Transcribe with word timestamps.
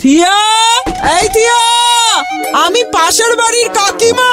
থিয়া 0.00 0.36
এই 1.16 1.26
থিয়া 1.34 1.60
আমি 2.64 2.80
পাশের 2.94 3.32
বাড়ির 3.40 3.68
কাকিমা। 3.78 4.32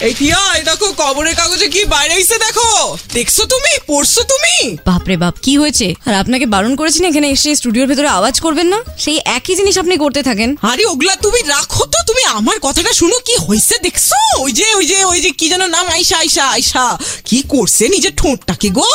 এই 0.00 0.14
এই 0.56 0.62
দেখো 0.70 0.86
কবরের 1.02 1.34
কাগজে 1.34 1.68
কি 1.74 1.84
বাইরে 1.94 2.14
এসে 2.14 2.36
দেখো। 2.38 2.68
দেখছ 3.14 3.36
তুমি? 3.52 3.72
পড়ছো 3.86 4.22
তুমি? 4.32 4.56
বাপরে 4.86 5.16
বাপ 5.16 5.34
কি 5.44 5.52
হয়েছে? 5.58 5.86
আর 6.08 6.14
আপনাকে 6.14 6.46
বারণ 6.54 6.72
করেছি 6.80 6.98
না 7.02 7.06
এখানে 7.08 7.28
এসে 7.30 7.50
স্টুডিওর 7.56 7.88
ভেতরে 7.90 8.08
আওয়াজ 8.08 8.40
করবেন 8.40 8.66
না? 8.66 8.78
সেই 9.04 9.18
একই 9.36 9.54
জিনিস 9.58 9.74
আপনি 9.78 9.94
করতে 10.04 10.20
থাকেন। 10.22 10.50
আরে 10.70 10.84
ওগুলা 10.92 11.14
তুমি 11.24 11.40
রাখো 11.54 11.82
তো 11.92 11.98
তুমি 12.08 12.22
আমার 12.38 12.58
কথাটা 12.66 12.92
শুনো 12.92 13.16
কি 13.26 13.34
হয়েছে 13.46 13.74
দেখছ? 13.86 14.08
ওই 14.44 14.52
যে 14.58 14.66
ওই 14.78 14.86
যে 14.86 14.98
ওই 15.04 15.20
যে 15.20 15.30
কি 15.30 15.46
যেন 15.48 15.62
নাম 15.76 15.86
আইসা 15.96 16.16
আইসা 16.22 16.44
আইসা 16.56 16.84
কি 17.24 17.38
করছে 17.52 17.84
নিজের 17.94 18.14
ঠোঁটটাকে 18.20 18.68
গো? 18.78 18.88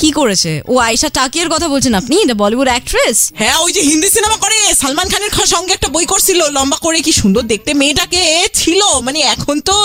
কি 0.00 0.08
করেছে? 0.18 0.52
ও 0.72 0.74
আয়শা 0.88 1.08
টাকিয়ার 1.18 1.48
কথা 1.54 1.66
বলছেন 1.68 1.94
আপনি 1.94 2.14
দ্য 2.30 2.36
বলিউড 2.42 2.68
অ্যাক্ট্রেস 2.72 3.18
হ্যাঁ 3.40 3.56
ওই 3.64 3.70
যে 3.76 3.82
হিন্দি 3.88 4.08
সিনেমা 4.16 4.36
করে 4.44 4.58
সালমান 4.80 5.08
খানের 5.12 5.32
সঙ্গে 5.54 5.72
একটা 5.74 5.88
বই 5.94 6.06
করছিল 6.12 6.40
লম্বা 6.56 6.78
করে 6.84 6.98
কি 7.06 7.12
সুন্দর 7.20 7.42
দেখতে 7.52 7.70
মেয়েটাকে 7.80 8.22
ছিল। 8.60 8.80
মানে 9.06 9.20
এখন 9.34 9.56
তো 9.68 9.76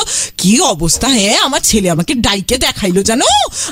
কি 0.42 0.52
অবস্থা 0.64 1.08
হ্যাঁ 1.08 1.38
আমার 1.38 1.60
ছেলে 1.62 1.90
আমাকে 1.90 2.14
ডাইকে 2.14 2.58
দেখাইলো 2.58 3.04
জানো? 3.04 3.26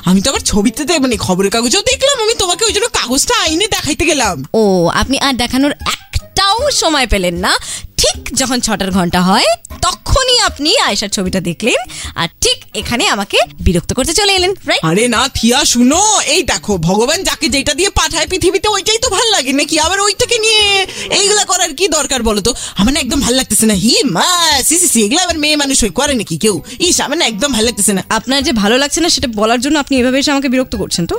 আমি 0.05 0.22
তো 0.22 0.30
আবার 0.30 0.41
ছবিতে 0.41 0.86
দে- 0.86 1.00
মানে 1.00 1.18
খবরের 1.18 1.52
কাগজেও 1.52 1.82
দেখলাম 1.82 2.20
আমি 2.22 2.34
তোমাকে 2.36 2.66
ওই 2.66 2.73
জন্য 2.73 2.88
কাগজটা 2.88 3.36
আইনে 3.40 3.68
দেখাইতে 3.68 4.05
গেলাম। 4.05 4.46
ও 4.54 4.88
আপনি 4.88 5.20
আর 5.20 5.34
দেখানোর 5.34 5.72
একটাও 5.72 6.72
সময় 6.72 7.08
পেলেন 7.08 7.36
না। 7.36 7.58
ঠিক 7.98 8.34
যখন 8.34 8.60
ছটার 8.60 8.91
ঘণ্টা 8.91 9.22
হয় 9.22 9.46
তখনই 9.82 10.40
আপনি 10.40 10.76
আয়সার 10.77 11.10
ছবিটা 11.10 11.40
দেখলেন 11.40 11.76
আর 12.16 12.27
ঠিক 12.41 12.58
এখানে 12.73 13.08
আমাকে 13.08 13.38
বিরক্ত 13.62 13.94
করতে 13.94 14.13
চলে 14.13 14.35
এলেন 14.35 14.54
রাইট 14.66 14.84
আরে 14.84 15.08
না 15.08 15.30
থিয়া 15.34 15.66
শুনো 15.66 16.20
এই 16.26 16.44
দেখো 16.44 16.77
ভগবান 16.77 17.24
যাকে 17.24 17.49
যেটা 17.49 17.74
দিয়ে 17.74 17.90
পাঠায় 17.90 18.27
পৃথিবীতে 18.27 18.68
ওইটাই 18.68 18.98
তো 18.98 19.10
ভালো 19.10 19.32
লাগে 19.32 19.54
নাকি 19.54 19.80
আবার 19.80 19.99
ওইটাকে 19.99 20.38
নিয়ে? 20.40 20.85
এইগুলা 21.10 21.37
করার 21.37 21.37
কি 21.80 21.86
দরকার 21.98 22.22
বলো 22.30 22.41
তো 22.48 22.52
আমার 22.80 22.91
না 22.94 22.99
একদম 23.05 23.20
ভালো 23.26 23.36
লাগতেছে 23.40 23.66
না। 23.71 23.76
হি 23.84 23.96
মা 24.18 24.29
সি 24.68 24.76
সি 24.82 24.88
সি 24.93 24.99
এগুলা 25.05 25.21
আবার 25.26 25.38
মেয়ে 25.43 25.55
মানুষ 25.63 25.77
হয়ে 25.84 25.93
করে 25.99 26.13
নাকি 26.20 26.35
কেউ? 26.43 26.55
ইস 26.88 26.98
আমার 27.05 27.18
না 27.21 27.26
একদম 27.32 27.49
ভালো 27.55 27.65
লাগতেছে 27.70 27.93
না। 27.98 28.01
আপনার 28.18 28.40
যে 28.48 28.51
ভালো 28.62 28.76
লাগছে 28.84 28.99
না 29.04 29.10
সেটা 29.15 29.27
বলার 29.40 29.60
জন্য 29.65 29.76
আপনি 29.84 29.93
এভাবে 30.01 30.18
এসে 30.21 30.32
আমাকে 30.35 30.49
বিরক্ত 30.54 30.74
করছেন 30.82 31.04
তো? 31.12 31.16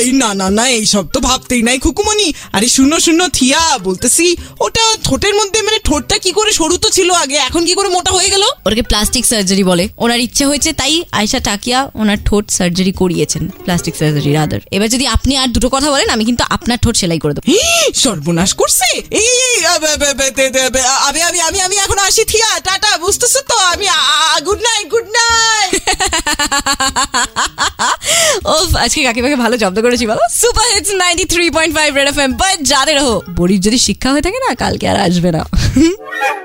এই 0.00 0.08
না 0.22 0.30
না 0.40 0.46
না 0.58 0.64
এইসব 0.78 1.04
তো 1.14 1.18
ভাবতেই 1.28 1.62
নাই 1.68 1.78
খুকুমনি 1.84 2.28
আরে 2.56 2.68
শুনো 2.76 2.96
শুনো 3.06 3.24
থিয়া 3.38 3.60
বলতেছি 3.88 4.26
ওটা 4.66 4.84
ঠোঁটের 5.06 5.34
মধ্যে 5.40 5.58
মানে 5.66 5.78
ঠোঁটটা 5.88 6.16
কি 6.24 6.30
করে 6.38 6.50
সরু 6.60 6.76
তো 6.84 6.88
ছিল 6.96 7.08
আগে 7.24 7.36
এখন 7.48 7.62
কি 7.68 7.74
করে 7.78 7.88
মোটা 7.96 8.10
হয়ে 8.16 8.30
গেল? 8.34 8.44
ওটাকে 8.66 8.84
প্লাস্টিক 8.90 9.24
সার্জারি 9.30 9.64
বলে। 9.70 9.84
ওনার 10.04 10.20
ইচ্ছে 10.26 10.44
হয়েছে 10.50 10.70
তাই 10.80 10.94
আয়শা 11.18 11.40
টাকিয়া 11.40 11.78
ওনার 12.00 12.18
ঠোঁট 12.24 12.44
সার্জারি 12.50 12.92
করিয়েছেন 13.00 13.42
প্লাস্টিক 13.64 13.94
সার্জারি 14.00 14.30
রাদার 14.38 14.60
এবার 14.76 14.88
যদি 14.94 15.04
আপনি 15.16 15.32
আর 15.42 15.48
দুটো 15.56 15.68
কথা 15.74 15.88
বলেন 15.90 16.08
আমি 16.14 16.24
কিন্তু 16.28 16.42
আপনার 16.56 16.78
ঠোঁট 16.82 16.94
সেলাই 17.00 17.20
করে 17.24 17.32
দেবো। 17.34 17.44
সর্বনাশ 18.04 18.50
করছে। 18.60 18.86
এই 19.20 19.30
আবে, 19.86 20.80
আমি 21.08 21.20
আমি 21.48 21.58
আমি 21.66 21.76
এখন 21.84 21.98
আসি 22.08 22.22
থিয়া 22.32 22.48
টাটা 22.66 22.90
বুঝতেছো 23.04 23.40
তো? 23.50 23.56
আমি 23.72 23.86
গুড 24.46 24.60
নাইট 24.68 24.86
গুড 24.94 25.08
নাইট 25.18 25.72
ও 28.52 28.54
আজকে 28.84 29.00
কাকিমাকে 29.06 29.36
ভালো 29.44 29.54
জব্দ 29.62 29.78
করেছি 29.84 30.04
বলো। 30.10 30.22
Super 30.40 30.66
hits 30.74 30.92
ninety 31.02 31.24
three 31.32 31.44
point 31.56 31.72
five 31.78 31.90
Red 31.98 32.08
F 32.12 32.18
M 32.24 32.30
but 32.42 32.58
যাদের 32.72 32.96
হো 33.04 33.14
বড়ির 33.38 33.60
যদি 33.66 33.78
শিক্ষা 33.88 34.08
হয়ে 34.12 34.24
থাকে 34.26 34.38
না 34.44 34.50
কালকে 34.62 34.84
আর 34.92 34.98
আসবে 35.06 35.30
না। 35.36 35.42